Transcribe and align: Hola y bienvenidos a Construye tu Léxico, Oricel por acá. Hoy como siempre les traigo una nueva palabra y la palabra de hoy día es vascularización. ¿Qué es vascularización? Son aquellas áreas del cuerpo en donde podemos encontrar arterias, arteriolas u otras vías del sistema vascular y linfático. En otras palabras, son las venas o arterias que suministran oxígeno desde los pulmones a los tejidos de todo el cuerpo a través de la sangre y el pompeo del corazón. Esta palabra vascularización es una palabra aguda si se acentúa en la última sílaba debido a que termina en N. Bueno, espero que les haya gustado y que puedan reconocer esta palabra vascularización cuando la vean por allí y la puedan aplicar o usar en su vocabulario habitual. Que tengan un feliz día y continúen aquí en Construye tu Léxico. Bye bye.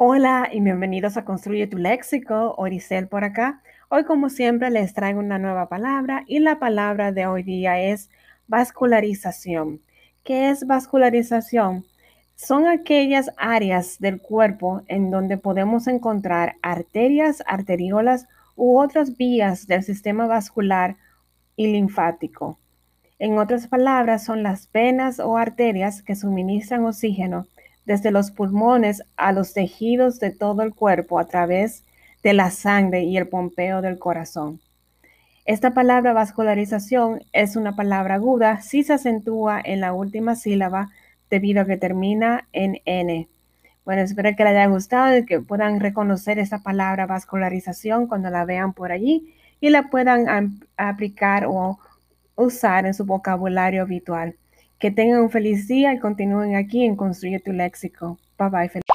Hola 0.00 0.48
y 0.52 0.60
bienvenidos 0.60 1.16
a 1.16 1.24
Construye 1.24 1.66
tu 1.66 1.76
Léxico, 1.76 2.54
Oricel 2.56 3.08
por 3.08 3.24
acá. 3.24 3.62
Hoy 3.88 4.04
como 4.04 4.30
siempre 4.30 4.70
les 4.70 4.94
traigo 4.94 5.18
una 5.18 5.40
nueva 5.40 5.68
palabra 5.68 6.22
y 6.28 6.38
la 6.38 6.60
palabra 6.60 7.10
de 7.10 7.26
hoy 7.26 7.42
día 7.42 7.80
es 7.80 8.08
vascularización. 8.46 9.80
¿Qué 10.22 10.50
es 10.50 10.68
vascularización? 10.68 11.84
Son 12.36 12.68
aquellas 12.68 13.32
áreas 13.36 13.98
del 13.98 14.20
cuerpo 14.20 14.82
en 14.86 15.10
donde 15.10 15.36
podemos 15.36 15.88
encontrar 15.88 16.54
arterias, 16.62 17.42
arteriolas 17.44 18.28
u 18.54 18.78
otras 18.78 19.16
vías 19.16 19.66
del 19.66 19.82
sistema 19.82 20.28
vascular 20.28 20.96
y 21.56 21.72
linfático. 21.72 22.60
En 23.18 23.36
otras 23.36 23.66
palabras, 23.66 24.24
son 24.24 24.44
las 24.44 24.70
venas 24.70 25.18
o 25.18 25.36
arterias 25.36 26.02
que 26.04 26.14
suministran 26.14 26.84
oxígeno 26.84 27.48
desde 27.88 28.10
los 28.10 28.30
pulmones 28.30 29.02
a 29.16 29.32
los 29.32 29.54
tejidos 29.54 30.20
de 30.20 30.30
todo 30.30 30.60
el 30.60 30.74
cuerpo 30.74 31.18
a 31.18 31.26
través 31.26 31.84
de 32.22 32.34
la 32.34 32.50
sangre 32.50 33.04
y 33.04 33.16
el 33.16 33.28
pompeo 33.28 33.80
del 33.80 33.98
corazón. 33.98 34.60
Esta 35.46 35.72
palabra 35.72 36.12
vascularización 36.12 37.22
es 37.32 37.56
una 37.56 37.74
palabra 37.74 38.16
aguda 38.16 38.60
si 38.60 38.82
se 38.82 38.92
acentúa 38.92 39.58
en 39.64 39.80
la 39.80 39.94
última 39.94 40.36
sílaba 40.36 40.90
debido 41.30 41.62
a 41.62 41.64
que 41.64 41.78
termina 41.78 42.46
en 42.52 42.78
N. 42.84 43.26
Bueno, 43.86 44.02
espero 44.02 44.36
que 44.36 44.44
les 44.44 44.52
haya 44.52 44.66
gustado 44.66 45.16
y 45.16 45.24
que 45.24 45.40
puedan 45.40 45.80
reconocer 45.80 46.38
esta 46.38 46.58
palabra 46.58 47.06
vascularización 47.06 48.06
cuando 48.06 48.28
la 48.28 48.44
vean 48.44 48.74
por 48.74 48.92
allí 48.92 49.34
y 49.60 49.70
la 49.70 49.88
puedan 49.88 50.60
aplicar 50.76 51.46
o 51.46 51.78
usar 52.36 52.84
en 52.84 52.92
su 52.92 53.06
vocabulario 53.06 53.80
habitual. 53.80 54.36
Que 54.78 54.90
tengan 54.90 55.20
un 55.20 55.30
feliz 55.30 55.66
día 55.66 55.92
y 55.92 55.98
continúen 55.98 56.54
aquí 56.54 56.84
en 56.84 56.96
Construye 56.96 57.40
tu 57.40 57.52
Léxico. 57.52 58.18
Bye 58.38 58.48
bye. 58.50 58.87